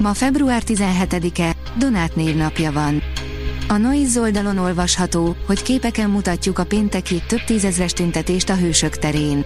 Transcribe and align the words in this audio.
Ma 0.00 0.14
február 0.14 0.62
17-e, 0.66 1.52
Donát 1.78 2.16
névnapja 2.16 2.72
van. 2.72 3.02
A 3.68 3.76
Noiz 3.76 4.16
oldalon 4.16 4.58
olvasható, 4.58 5.36
hogy 5.46 5.62
képeken 5.62 6.10
mutatjuk 6.10 6.58
a 6.58 6.64
pénteki 6.64 7.22
több 7.28 7.44
tízezres 7.44 7.92
tüntetést 7.92 8.50
a 8.50 8.56
hősök 8.56 8.96
terén. 8.96 9.44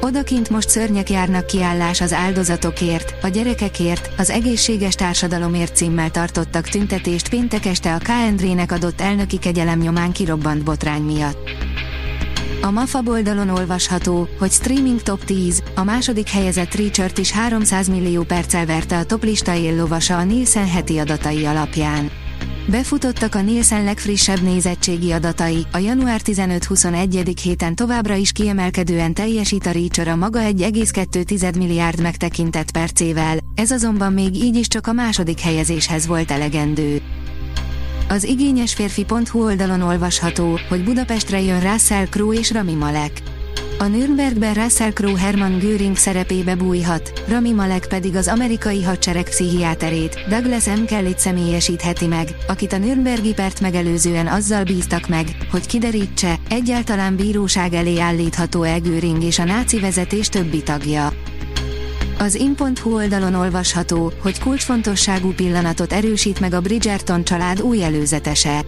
Odakint 0.00 0.50
most 0.50 0.68
szörnyek 0.68 1.10
járnak 1.10 1.46
kiállás 1.46 2.00
az 2.00 2.12
áldozatokért, 2.12 3.14
a 3.22 3.28
gyerekekért, 3.28 4.10
az 4.18 4.30
egészséges 4.30 4.94
társadalomért 4.94 5.76
címmel 5.76 6.10
tartottak 6.10 6.68
tüntetést 6.68 7.28
péntek 7.28 7.66
este 7.66 7.94
a 7.94 7.98
KNDR-nek 7.98 8.72
adott 8.72 9.00
elnöki 9.00 9.38
kegyelem 9.38 9.78
nyomán 9.78 10.12
kirobbant 10.12 10.64
botrány 10.64 11.02
miatt. 11.02 11.69
A 12.62 12.70
MAFA 12.70 13.02
oldalon 13.06 13.48
olvasható, 13.48 14.28
hogy 14.38 14.50
streaming 14.50 15.02
top 15.02 15.24
10, 15.24 15.62
a 15.74 15.84
második 15.84 16.28
helyezett 16.28 16.74
Richard 16.74 17.18
is 17.18 17.30
300 17.30 17.88
millió 17.88 18.22
perccel 18.22 18.66
verte 18.66 18.98
a 18.98 19.04
toplista 19.04 19.54
éllovasa 19.54 20.16
a 20.16 20.24
Nielsen 20.24 20.68
heti 20.68 20.98
adatai 20.98 21.44
alapján. 21.44 22.10
Befutottak 22.66 23.34
a 23.34 23.40
Nielsen 23.40 23.84
legfrissebb 23.84 24.42
nézettségi 24.42 25.10
adatai, 25.10 25.66
a 25.72 25.78
január 25.78 26.20
15-21. 26.24 27.36
héten 27.42 27.74
továbbra 27.74 28.14
is 28.14 28.32
kiemelkedően 28.32 29.14
teljesít 29.14 29.66
a 29.66 29.70
Reacher 29.70 30.08
a 30.08 30.16
maga 30.16 30.40
1,2 30.40 31.56
milliárd 31.56 32.00
megtekintett 32.00 32.70
percével, 32.70 33.38
ez 33.54 33.70
azonban 33.70 34.12
még 34.12 34.34
így 34.34 34.56
is 34.56 34.68
csak 34.68 34.86
a 34.86 34.92
második 34.92 35.40
helyezéshez 35.40 36.06
volt 36.06 36.30
elegendő. 36.30 37.02
Az 38.12 38.24
igényes 38.24 38.74
férfi.hu 38.74 39.44
oldalon 39.44 39.82
olvasható, 39.82 40.58
hogy 40.68 40.84
Budapestre 40.84 41.40
jön 41.40 41.60
Russell 41.60 42.06
Crowe 42.06 42.34
és 42.34 42.52
Rami 42.52 42.74
Malek. 42.74 43.22
A 43.78 43.84
Nürnbergben 43.84 44.54
Russell 44.54 44.92
Crowe 44.92 45.18
Hermann 45.18 45.58
Göring 45.58 45.96
szerepébe 45.96 46.54
bújhat, 46.54 47.22
Rami 47.28 47.52
Malek 47.52 47.86
pedig 47.86 48.16
az 48.16 48.28
amerikai 48.28 48.82
hadsereg 48.82 49.24
pszichiáterét, 49.24 50.24
Douglas 50.28 50.64
M. 50.64 50.84
Kelly 50.84 51.14
személyesítheti 51.16 52.06
meg, 52.06 52.28
akit 52.48 52.72
a 52.72 52.78
Nürnbergi 52.78 53.32
pert 53.32 53.60
megelőzően 53.60 54.26
azzal 54.26 54.64
bíztak 54.64 55.08
meg, 55.08 55.26
hogy 55.50 55.66
kiderítse, 55.66 56.34
egyáltalán 56.48 57.16
bíróság 57.16 57.72
elé 57.72 57.98
állítható-e 57.98 58.78
Göring 58.78 59.22
és 59.22 59.38
a 59.38 59.44
náci 59.44 59.80
vezetés 59.80 60.28
többi 60.28 60.62
tagja. 60.62 61.12
Az 62.22 62.34
in.hu 62.34 62.94
oldalon 62.94 63.34
olvasható, 63.34 64.12
hogy 64.22 64.40
kulcsfontosságú 64.40 65.32
pillanatot 65.32 65.92
erősít 65.92 66.40
meg 66.40 66.52
a 66.52 66.60
Bridgerton 66.60 67.24
család 67.24 67.60
új 67.60 67.82
előzetese. 67.82 68.64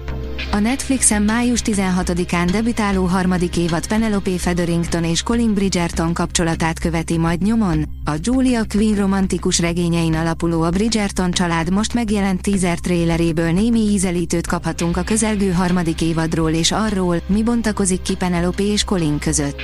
A 0.53 0.59
Netflixen 0.59 1.23
május 1.23 1.61
16-án 1.65 2.49
debütáló 2.53 3.05
harmadik 3.05 3.57
évad 3.57 3.87
Penelope 3.87 4.39
Featherington 4.39 5.05
és 5.05 5.23
Colin 5.23 5.55
Bridgerton 5.55 6.13
kapcsolatát 6.13 6.79
követi 6.79 7.19
majd 7.19 7.43
nyomon. 7.43 7.85
A 8.05 8.13
Julia 8.23 8.63
Quinn 8.69 8.97
romantikus 8.97 9.59
regényein 9.59 10.15
alapuló 10.15 10.63
a 10.63 10.71
Bridgerton 10.71 11.31
család 11.31 11.73
most 11.73 11.95
megjelent 11.95 12.43
teaser 12.43 12.79
traileréből 12.79 13.53
némi 13.53 13.81
ízelítőt 13.81 14.47
kaphatunk 14.47 14.97
a 14.97 15.03
közelgő 15.03 15.51
harmadik 15.51 16.01
évadról 16.01 16.51
és 16.51 16.73
arról, 16.73 17.17
mi 17.27 17.43
bontakozik 17.43 18.03
ki 18.03 18.15
Penelope 18.15 18.63
és 18.63 18.85
Colin 18.85 19.19
között. 19.19 19.57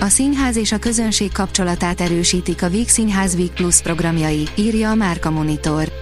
A 0.00 0.08
színház 0.08 0.56
és 0.56 0.72
a 0.72 0.78
közönség 0.78 1.32
kapcsolatát 1.32 2.00
erősítik 2.00 2.62
a 2.62 2.68
Víg 2.68 2.88
Színház 2.88 3.36
Víg 3.36 3.50
Plus 3.50 3.80
programjai, 3.80 4.48
írja 4.54 4.90
a 4.90 4.94
Márka 4.94 5.30
Monitor. 5.30 5.92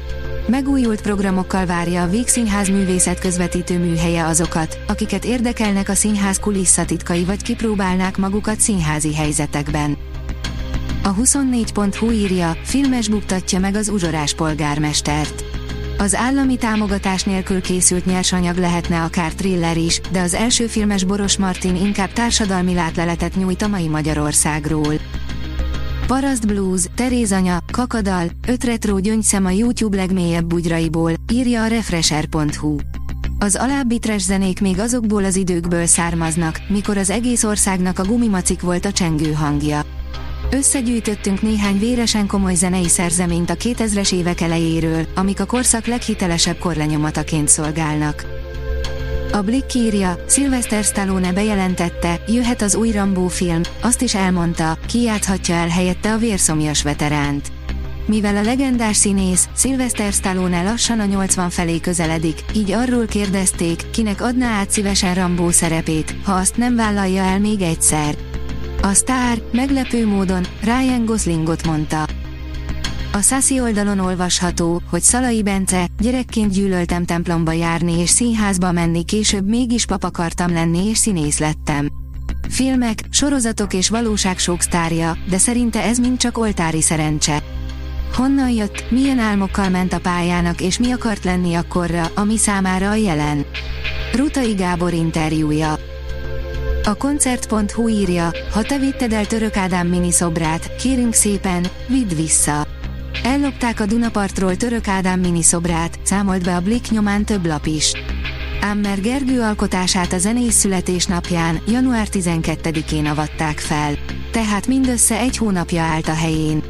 Megújult 0.47 1.03
programokkal 1.03 1.67
várja 1.67 2.03
a 2.03 2.09
Víg 2.09 2.27
Színház 2.29 2.69
művészet 2.69 3.19
közvetítő 3.19 3.79
műhelye 3.79 4.25
azokat, 4.25 4.79
akiket 4.89 5.25
érdekelnek 5.25 5.89
a 5.89 5.95
színház 5.95 6.39
kulisszatitkai 6.39 7.25
vagy 7.25 7.43
kipróbálnák 7.43 8.17
magukat 8.17 8.61
színházi 8.61 9.15
helyzetekben. 9.15 9.97
A 11.03 11.15
24.hu 11.15 12.11
írja, 12.11 12.57
filmes 12.63 13.09
buktatja 13.09 13.59
meg 13.59 13.75
az 13.75 13.89
uzsorás 13.89 14.35
polgármestert. 14.35 15.48
Az 15.99 16.15
állami 16.15 16.57
támogatás 16.57 17.23
nélkül 17.23 17.61
készült 17.61 18.07
nyersanyag 18.07 18.57
lehetne 18.57 19.03
akár 19.03 19.33
thriller 19.33 19.77
is, 19.77 20.01
de 20.11 20.21
az 20.21 20.35
első 20.35 20.67
filmes 20.67 21.05
Boros 21.05 21.37
Martin 21.37 21.77
inkább 21.77 22.13
társadalmi 22.13 22.75
látleletet 22.75 23.37
nyújt 23.37 23.63
a 23.63 23.69
mai 23.69 23.89
Magyarországról. 23.89 24.95
Paraszt 26.07 26.47
Blues, 26.47 26.83
Teréz 26.95 27.33
anya, 27.33 27.59
Kakadal, 27.73 28.29
öt 28.47 28.65
retro 28.65 28.99
gyöngyszem 28.99 29.47
a 29.47 29.51
YouTube 29.51 29.97
legmélyebb 29.97 30.45
bugyraiból, 30.45 31.13
írja 31.33 31.63
a 31.63 31.67
Refresher.hu. 31.67 32.77
Az 33.39 33.57
alábbi 33.57 33.99
trash 33.99 34.27
zenék 34.27 34.61
még 34.61 34.79
azokból 34.79 35.25
az 35.25 35.37
időkből 35.37 35.87
származnak, 35.87 36.61
mikor 36.69 36.97
az 36.97 37.11
egész 37.11 37.45
országnak 37.45 37.99
a 37.99 38.05
gumimacik 38.05 38.61
volt 38.61 38.85
a 38.85 38.93
csengő 38.93 39.33
hangja. 39.33 39.83
Összegyűjtöttünk 40.51 41.43
néhány 41.43 41.79
véresen 41.79 42.27
komoly 42.27 42.55
zenei 42.55 42.89
szerzeményt 42.89 43.51
a 43.51 43.55
2000-es 43.55 44.13
évek 44.13 44.41
elejéről, 44.41 45.07
amik 45.15 45.41
a 45.41 45.45
korszak 45.45 45.87
leghitelesebb 45.87 46.59
korlenyomataként 46.59 47.49
szolgálnak. 47.49 48.25
A 49.33 49.41
Blick 49.41 49.75
írja, 49.75 50.25
Sylvester 50.29 50.85
Stallone 50.85 51.33
bejelentette, 51.33 52.21
jöhet 52.27 52.63
az 52.63 52.75
új 52.75 52.91
Rambo 52.91 53.27
film, 53.27 53.61
azt 53.81 54.03
is 54.03 54.15
elmondta, 54.15 54.79
ki 54.87 55.03
játhatja 55.03 55.55
el 55.55 55.69
helyette 55.69 56.13
a 56.13 56.19
vérszomjas 56.19 56.83
veteránt. 56.83 57.53
Mivel 58.07 58.37
a 58.37 58.43
legendás 58.43 58.97
színész, 58.97 59.49
Sylvester 59.57 60.13
Stallone 60.13 60.63
lassan 60.63 61.01
a 61.01 61.05
80 61.05 61.51
felé 61.51 61.81
közeledik, 61.81 62.45
így 62.55 62.73
arról 62.73 63.07
kérdezték, 63.07 63.91
kinek 63.91 64.23
adná 64.23 64.59
át 64.59 64.71
szívesen 64.71 65.15
Rambo 65.15 65.51
szerepét, 65.51 66.17
ha 66.25 66.33
azt 66.33 66.57
nem 66.57 66.77
vállalja 66.77 67.23
el 67.23 67.39
még 67.39 67.61
egyszer. 67.61 68.28
A 68.83 68.93
sztár, 68.93 69.39
meglepő 69.53 70.07
módon, 70.07 70.47
Ryan 70.63 71.05
Goslingot 71.05 71.67
mondta. 71.67 72.07
A 73.13 73.21
Sassy 73.21 73.61
oldalon 73.61 73.99
olvasható, 73.99 74.83
hogy 74.91 75.03
Szalai 75.03 75.43
Bence, 75.43 75.87
gyerekként 75.99 76.53
gyűlöltem 76.53 77.05
templomba 77.05 77.53
járni 77.53 77.99
és 77.99 78.11
színházba 78.11 78.73
menni, 78.73 79.05
később 79.05 79.49
mégis 79.49 79.87
pap 79.87 80.05
akartam 80.05 80.53
lenni 80.53 80.87
és 80.87 80.99
színész 80.99 81.39
lettem. 81.39 81.89
Filmek, 82.49 82.99
sorozatok 83.11 83.75
és 83.75 83.89
valóság 83.89 84.39
sok 84.39 84.61
sztárja, 84.61 85.17
de 85.29 85.39
szerinte 85.39 85.83
ez 85.83 85.99
mind 85.99 86.17
csak 86.17 86.39
oltári 86.39 86.83
szerencse. 86.83 87.43
Honnan 88.15 88.51
jött, 88.51 88.91
milyen 88.91 89.19
álmokkal 89.19 89.69
ment 89.69 89.93
a 89.93 90.01
pályának 90.01 90.61
és 90.61 90.79
mi 90.79 90.91
akart 90.91 91.25
lenni 91.25 91.55
akkorra, 91.55 92.11
ami 92.15 92.37
számára 92.37 92.91
a 92.91 92.95
jelen? 92.95 93.47
Rutai 94.15 94.55
Gábor 94.55 94.93
interjúja 94.93 95.79
a 96.89 96.95
koncert.hu 96.95 97.89
írja, 97.89 98.31
ha 98.53 98.63
te 98.63 98.79
vitted 98.79 99.13
el 99.13 99.27
Török 99.27 99.57
Ádám 99.57 99.87
miniszobrát, 99.87 100.77
kérünk 100.77 101.13
szépen, 101.13 101.67
vidd 101.87 102.15
vissza. 102.17 102.67
Ellopták 103.25 103.81
a 103.81 103.87
Dunapartról 103.87 104.57
Török 104.57 104.89
Ádám 104.89 105.21
miniszobrát, 105.21 105.99
számolt 106.03 106.45
be 106.45 106.57
a 106.57 106.61
Blik 106.61 106.91
nyomán 106.91 107.25
több 107.25 107.47
lap 107.47 107.67
is. 107.67 107.93
Ám 108.61 108.79
mert 108.79 109.03
Gergő 109.03 109.41
alkotását 109.41 110.13
a 110.13 110.19
zenész 110.19 110.55
születésnapján, 110.55 111.61
január 111.67 112.09
12-én 112.13 113.07
avatták 113.07 113.59
fel. 113.59 113.95
Tehát 114.31 114.67
mindössze 114.67 115.19
egy 115.19 115.37
hónapja 115.37 115.83
állt 115.83 116.09
a 116.09 116.15
helyén. 116.15 116.63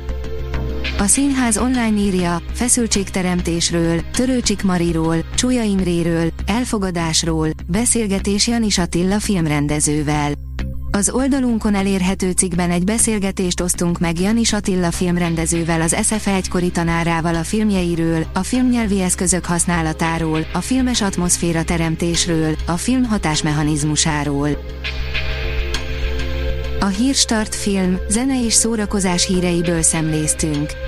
A 1.01 1.07
színház 1.07 1.59
online 1.59 1.97
írja, 1.97 2.43
feszültségteremtésről, 2.53 4.01
Törőcsik 4.11 4.63
Mariról, 4.63 5.17
Csúlya 5.35 5.63
Imréről, 5.63 6.31
elfogadásról, 6.47 7.49
beszélgetés 7.67 8.47
Janis 8.47 8.79
Attila 8.79 9.21
filmrendezővel. 9.21 10.33
Az 10.91 11.11
oldalunkon 11.11 11.75
elérhető 11.75 12.31
cikkben 12.31 12.71
egy 12.71 12.85
beszélgetést 12.85 13.61
osztunk 13.61 13.99
meg 13.99 14.21
Janis 14.21 14.53
Attila 14.53 14.91
filmrendezővel 14.91 15.81
az 15.81 15.97
SFE 16.03 16.33
egykori 16.33 16.71
tanárával 16.71 17.35
a 17.35 17.45
filmjeiről, 17.45 18.27
a 18.35 18.43
filmnyelvi 18.43 19.01
eszközök 19.01 19.45
használatáról, 19.45 20.47
a 20.53 20.61
filmes 20.61 21.03
atmoszféra 21.03 21.65
teremtésről, 21.65 22.57
a 22.67 22.77
film 22.77 23.05
hatásmechanizmusáról. 23.05 24.49
A 26.81 26.87
Hírstart 26.87 27.55
film, 27.55 27.99
zene 28.09 28.45
és 28.45 28.53
szórakozás 28.53 29.27
híreiből 29.27 29.83
szemléztünk. 29.83 30.88